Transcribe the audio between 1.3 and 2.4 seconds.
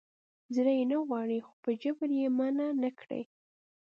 خو په جبر یې